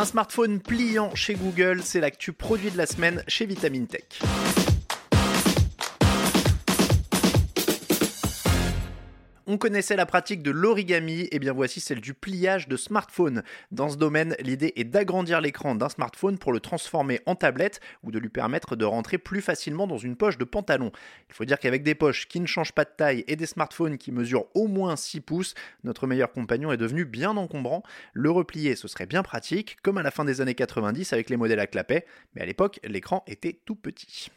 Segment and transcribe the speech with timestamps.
[0.00, 4.22] Un smartphone pliant chez Google, c'est l'actu produit de la semaine chez Vitamine Tech.
[9.52, 13.42] On connaissait la pratique de l'origami, et bien voici celle du pliage de smartphone.
[13.72, 18.12] Dans ce domaine, l'idée est d'agrandir l'écran d'un smartphone pour le transformer en tablette ou
[18.12, 20.92] de lui permettre de rentrer plus facilement dans une poche de pantalon.
[21.28, 23.98] Il faut dire qu'avec des poches qui ne changent pas de taille et des smartphones
[23.98, 27.82] qui mesurent au moins 6 pouces, notre meilleur compagnon est devenu bien encombrant.
[28.12, 31.36] Le replier, ce serait bien pratique, comme à la fin des années 90 avec les
[31.36, 34.30] modèles à clapet, mais à l'époque, l'écran était tout petit.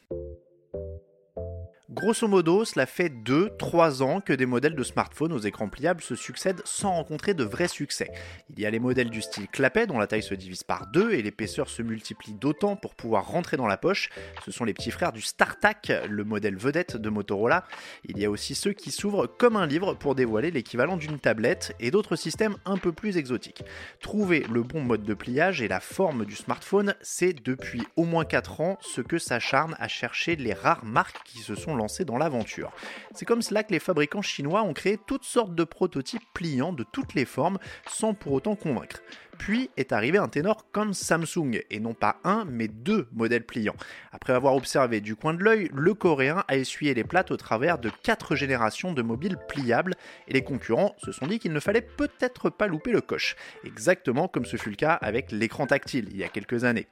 [2.03, 6.15] Grosso modo, cela fait 2-3 ans que des modèles de smartphones aux écrans pliables se
[6.15, 8.11] succèdent sans rencontrer de vrai succès.
[8.49, 11.13] Il y a les modèles du style clapet dont la taille se divise par deux
[11.13, 14.09] et l'épaisseur se multiplie d'autant pour pouvoir rentrer dans la poche.
[14.43, 17.63] Ce sont les petits frères du StarTAC, le modèle vedette de Motorola.
[18.03, 21.73] Il y a aussi ceux qui s'ouvrent comme un livre pour dévoiler l'équivalent d'une tablette
[21.79, 23.63] et d'autres systèmes un peu plus exotiques.
[24.01, 28.25] Trouver le bon mode de pliage et la forme du smartphone, c'est depuis au moins
[28.25, 32.17] 4 ans ce que s'acharnent à chercher les rares marques qui se sont lancées dans
[32.17, 32.71] l'aventure.
[33.13, 36.83] C'est comme cela que les fabricants chinois ont créé toutes sortes de prototypes pliants de
[36.83, 39.01] toutes les formes sans pour autant convaincre.
[39.43, 43.75] Puis est arrivé un ténor comme Samsung, et non pas un, mais deux modèles pliants.
[44.13, 47.77] Après avoir observé du coin de l'œil, le coréen a essuyé les plates au travers
[47.77, 49.95] de quatre générations de mobiles pliables,
[50.29, 53.35] et les concurrents se sont dit qu'il ne fallait peut-être pas louper le coche,
[53.65, 56.87] exactement comme ce fut le cas avec l'écran tactile il y a quelques années.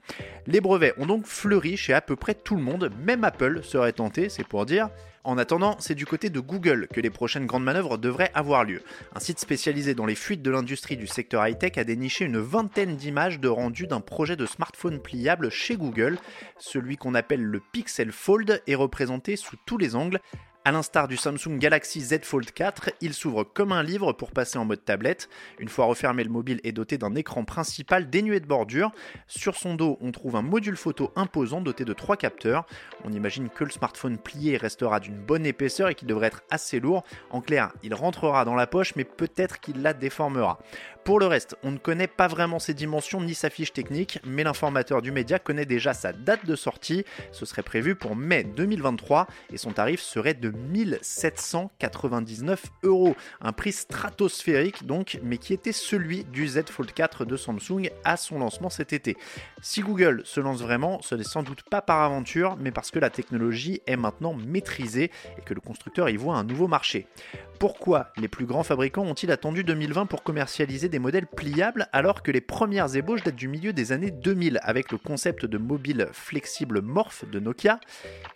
[0.46, 3.94] Les brevets ont donc fleuri chez à peu près tout le monde, même Apple serait
[3.94, 4.90] tenté, c'est pour dire,
[5.24, 8.82] en attendant, c'est du côté de Google que les prochaines grandes manœuvres devraient avoir lieu.
[9.16, 12.96] Un site spécialisé dans les fuites de l'industrie du secteur high-tech a déniché une vingtaine
[12.96, 16.18] d'images de rendu d'un projet de smartphone pliable chez Google.
[16.58, 20.20] Celui qu'on appelle le Pixel Fold est représenté sous tous les angles
[20.64, 24.60] a l'instar du Samsung Galaxy Z Fold 4, il s'ouvre comme un livre pour passer
[24.60, 25.28] en mode tablette.
[25.58, 28.92] Une fois refermé, le mobile est doté d'un écran principal dénué de bordure.
[29.26, 32.68] Sur son dos, on trouve un module photo imposant doté de trois capteurs.
[33.04, 36.80] On imagine que le smartphone plié restera d'une bonne épaisseur et qu'il devrait être assez
[36.80, 37.04] lourd.
[37.32, 40.60] En clair, il rentrera dans la poche, mais peut-être qu'il la déformera.
[41.04, 44.44] Pour le reste, on ne connaît pas vraiment ses dimensions ni sa fiche technique, mais
[44.44, 47.06] l'informateur du média connaît déjà sa date de sortie.
[47.32, 53.16] Ce serait prévu pour mai 2023 et son tarif serait de 1799 euros.
[53.42, 58.16] Un prix stratosphérique donc, mais qui était celui du Z Fold 4 de Samsung à
[58.16, 59.18] son lancement cet été.
[59.64, 63.00] Si Google se lance vraiment, ce n'est sans doute pas par aventure, mais parce que
[63.00, 67.08] la technologie est maintenant maîtrisée et que le constructeur y voit un nouveau marché.
[67.62, 72.32] Pourquoi les plus grands fabricants ont-ils attendu 2020 pour commercialiser des modèles pliables alors que
[72.32, 76.82] les premières ébauches datent du milieu des années 2000 avec le concept de mobile flexible
[76.82, 77.80] Morph de Nokia?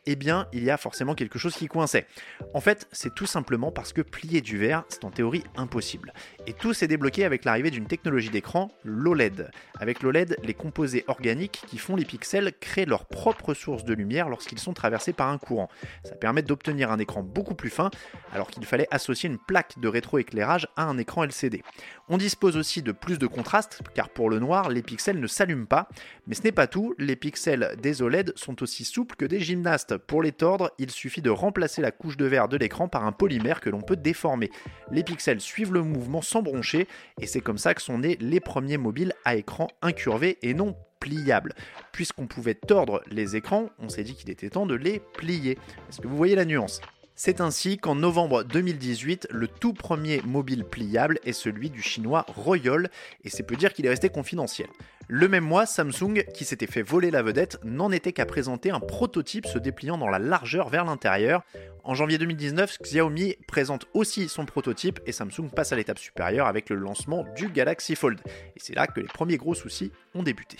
[0.06, 2.06] Eh bien, il y a forcément quelque chose qui coinçait.
[2.54, 6.14] En fait, c'est tout simplement parce que plier du verre, c'est en théorie impossible.
[6.46, 9.50] Et tout s'est débloqué avec l'arrivée d'une technologie d'écran, l'OLED.
[9.80, 14.30] Avec l'OLED, les composés organiques qui font les pixels créent leur propre source de lumière
[14.30, 15.72] lorsqu'ils sont traversés par un courant.
[16.04, 17.90] Ça permet d'obtenir un écran beaucoup plus fin
[18.32, 18.88] alors qu'il fallait
[19.24, 21.64] une plaque de rétroéclairage à un écran LCD.
[22.10, 25.66] On dispose aussi de plus de contraste, car pour le noir, les pixels ne s'allument
[25.66, 25.88] pas.
[26.28, 29.98] Mais ce n'est pas tout, les pixels des OLED sont aussi souples que des gymnastes.
[29.98, 33.12] Pour les tordre, il suffit de remplacer la couche de verre de l'écran par un
[33.12, 34.52] polymère que l'on peut déformer.
[34.92, 36.88] Les pixels suivent le mouvement sans broncher,
[37.22, 40.76] et c'est comme ça que sont nés les premiers mobiles à écran incurvé et non
[41.00, 41.54] pliable.
[41.92, 45.58] Puisqu'on pouvait tordre les écrans, on s'est dit qu'il était temps de les plier.
[45.90, 46.82] Est-ce que vous voyez la nuance?
[47.16, 52.90] C'est ainsi qu'en novembre 2018, le tout premier mobile pliable est celui du chinois Royol,
[53.24, 54.68] et c'est peu dire qu'il est resté confidentiel.
[55.08, 58.80] Le même mois, Samsung, qui s'était fait voler la vedette, n'en était qu'à présenter un
[58.80, 61.44] prototype se dépliant dans la largeur vers l'intérieur.
[61.84, 66.70] En janvier 2019, Xiaomi présente aussi son prototype et Samsung passe à l'étape supérieure avec
[66.70, 68.20] le lancement du Galaxy Fold.
[68.56, 70.58] Et c'est là que les premiers gros soucis ont débuté.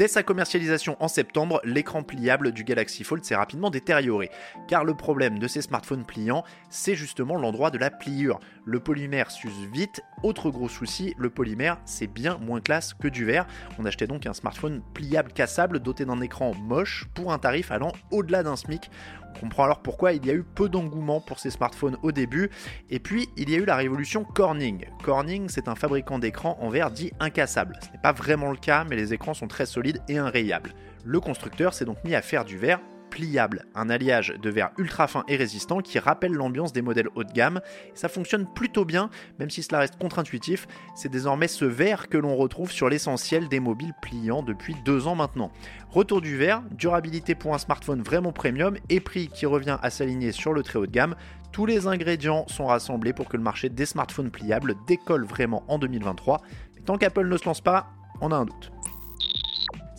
[0.00, 4.30] Dès sa commercialisation en septembre, l'écran pliable du Galaxy Fold s'est rapidement détérioré,
[4.66, 8.40] car le problème de ces smartphones pliants, c'est justement l'endroit de la pliure.
[8.64, 13.26] Le polymère s'use vite, autre gros souci, le polymère c'est bien moins classe que du
[13.26, 13.46] verre.
[13.78, 17.92] On achetait donc un smartphone pliable cassable doté d'un écran moche pour un tarif allant
[18.10, 18.90] au-delà d'un SMIC.
[19.36, 22.50] On comprend alors pourquoi il y a eu peu d'engouement pour ces smartphones au début.
[22.90, 24.86] Et puis, il y a eu la révolution Corning.
[25.02, 27.78] Corning, c'est un fabricant d'écrans en verre dit incassable.
[27.82, 30.74] Ce n'est pas vraiment le cas, mais les écrans sont très solides et inrayables.
[31.04, 32.80] Le constructeur s'est donc mis à faire du verre
[33.10, 37.24] pliable, un alliage de verre ultra fin et résistant qui rappelle l'ambiance des modèles haut
[37.24, 37.60] de gamme.
[37.94, 40.66] ça fonctionne plutôt bien, même si cela reste contre-intuitif.
[40.94, 45.14] C'est désormais ce verre que l'on retrouve sur l'essentiel des mobiles pliants depuis deux ans
[45.14, 45.50] maintenant.
[45.90, 50.32] Retour du verre, durabilité pour un smartphone vraiment premium et prix qui revient à s'aligner
[50.32, 51.16] sur le très haut de gamme.
[51.52, 55.78] Tous les ingrédients sont rassemblés pour que le marché des smartphones pliables décolle vraiment en
[55.78, 56.40] 2023.
[56.76, 57.88] Mais tant qu'Apple ne se lance pas,
[58.20, 58.70] on a un doute.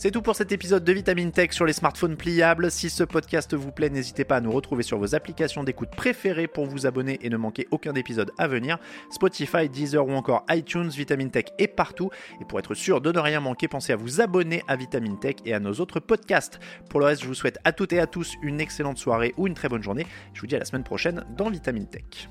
[0.01, 2.71] C'est tout pour cet épisode de Vitamine Tech sur les smartphones pliables.
[2.71, 6.48] Si ce podcast vous plaît, n'hésitez pas à nous retrouver sur vos applications d'écoute préférées
[6.48, 8.80] pour vous abonner et ne manquer aucun épisode à venir.
[9.12, 12.09] Spotify, Deezer ou encore iTunes, Vitamine Tech est partout.
[12.42, 15.36] Et pour être sûr de ne rien manquer, pensez à vous abonner à Vitamine Tech
[15.45, 16.59] et à nos autres podcasts.
[16.89, 19.45] Pour le reste, je vous souhaite à toutes et à tous une excellente soirée ou
[19.45, 20.07] une très bonne journée.
[20.33, 22.27] Je vous dis à la semaine prochaine dans Vitamine Tech.